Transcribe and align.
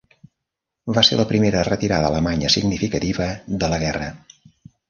Va 0.97 1.03
ser 1.09 1.19
la 1.19 1.25
primera 1.33 1.61
retirada 1.69 2.09
alemanya 2.13 2.51
significativa 2.57 3.31
de 3.63 3.73
la 3.75 3.83
guerra. 3.85 4.13